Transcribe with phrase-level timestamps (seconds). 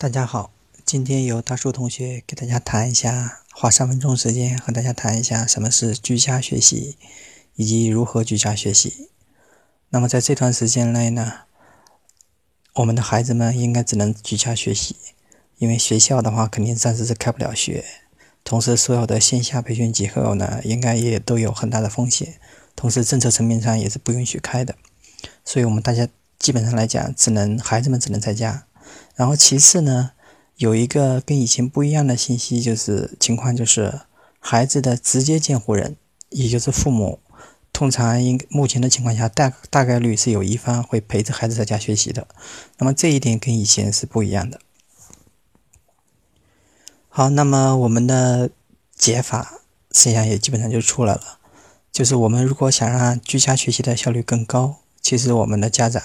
[0.00, 0.52] 大家好，
[0.84, 6.96] 今天由大树同学给大家谈一下，花三分钟时间和大家谈一下什么是居家学习，
[7.56, 9.08] 以及如何居家学习。
[9.88, 11.40] 那么在这段时间内呢，
[12.74, 14.94] 我们的孩子们应该只能居家学习，
[15.56, 17.84] 因为学校的话肯定暂时是开不了学，
[18.44, 22.38] 同时所有的线下培训机构呢，应该也都有很大的风险，
[22.76, 24.76] 同时政策层面上也是不允许开的，
[25.44, 26.06] 所以我们大家
[26.38, 28.66] 基本上来讲，只能孩子们只能在家。
[29.14, 30.12] 然后其次呢，
[30.56, 34.00] 有一个跟以前不一样的信息，就是情况就是
[34.38, 35.96] 孩子的直接监护人，
[36.30, 37.20] 也就是父母，
[37.72, 42.28] 通常应目前的情况下大大概率是有一方会陪着孩子在家学习的。
[42.78, 44.60] 那么这一点跟以前是不一样的。
[47.08, 48.50] 好，那么我们的
[48.96, 51.38] 解法实际上也基本上就出来了，
[51.90, 56.02] 就是我们如果想让居家学习的效率更高，其实我们的家长。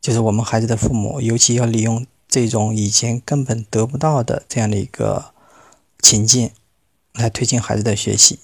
[0.00, 5.34] 就是我们孩子的父母，尤其要利用这种以前根本得不到的这样的一个
[6.00, 6.50] 情境，
[7.12, 8.38] 来推进孩子的学习。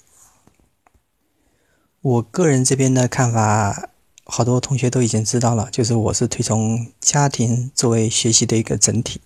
[2.01, 3.89] 我个人这边的看法，
[4.23, 9.19] 好多同学都已经知道了，就是我是推崇家庭作为学习的一个整体，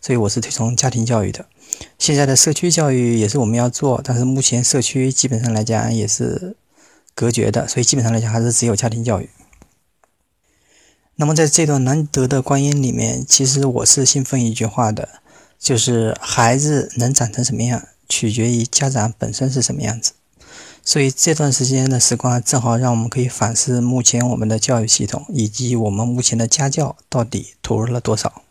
[0.00, 1.46] 所以我是推崇家庭教育的。
[1.96, 6.56] 现在的社区教育也是我们要做，但是目前社区基本上来讲也是
[7.14, 9.30] 隔绝的，所以基本上来讲还是只有家庭教育。
[11.20, 15.20] 那么在这段难得的光阴里面，其实我是信奉一句话的，
[15.58, 20.12] 就是孩子能长成什么样，取决于家长本身是什么样子。
[20.84, 28.42] 所以这段时间的时光，正好让我们可以反思目前我们的教育系统以及我们目前的家教到底投入了多少。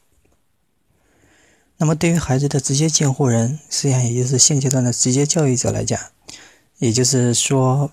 [1.77, 5.97] 那么对于孩子的直接监护人，实际上也就是现阶段的直接教育者来讲，
[6.79, 7.91] 也就是说，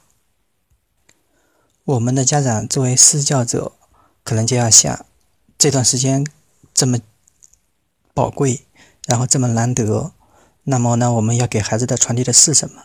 [1.85, 3.71] 我们的家长作为施教者。
[4.25, 5.07] 可能就要想，
[5.57, 6.27] 这段时间
[6.73, 6.99] 这么
[8.15, 8.63] 宝贵，
[9.07, 10.13] 然后这么难得，
[10.65, 12.85] 那么呢，我们要给孩子的传递的是什么？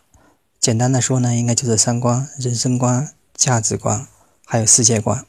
[0.60, 4.06] 简单的说呢，应该就是三观、人生观、价值观，
[4.46, 5.26] 还有世界观。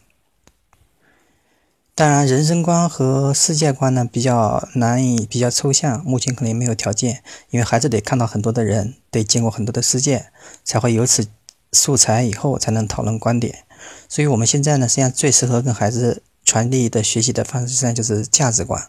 [1.95, 10.33] 当然，人生观和世界观呢比较难以、比较抽象，目前可能也没有条件，因为孩子得看到很多的人，得见过很多的世界，
[10.65, 11.29] 才会有此
[11.73, 13.65] 素材，以后才能讨论观点。
[14.09, 18.89] 所以，我们现在呢，实际上最适合跟孩子传递的学习的方式，实际上就是价值观。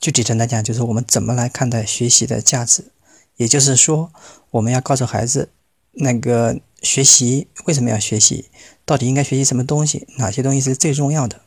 [0.00, 2.92] 具体的来讲，就是我们怎么来看待学习的价值。
[3.36, 4.12] 也就是说，
[4.50, 5.50] 我们要告诉孩子，
[5.92, 8.50] 那个学习为什么要学习，
[8.84, 11.40] 到底应该学习什么东西，哪些东西是最重要的。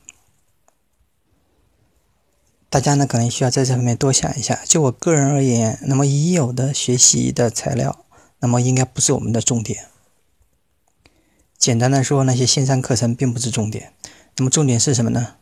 [2.69, 4.61] 大家呢，可能需要在这方面多想一下。
[4.65, 8.05] 就我个人而言，那么已有的学习的材料，
[8.39, 9.87] 那么应该不是我们的重点。
[11.61, 13.93] 简单的说，那些线上课程并不是重点。
[14.37, 15.35] 那么重点是什么呢？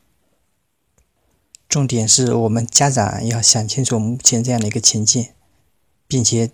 [1.70, 5.30] 重点是我们家长要想清楚目前这样的一个情境，
[6.10, 6.52] 并且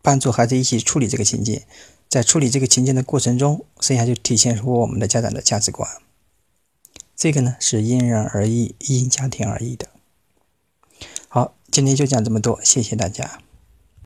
[0.00, 1.60] 帮助孩子一起处理这个情境。
[2.08, 5.86] 在处理这个情境的过程中，剩下就体现出我们的家长的价值观。
[7.14, 9.88] 这个呢是因人而异、因家庭而异的。
[11.28, 13.43] 好，今天就讲这么多，谢谢大家。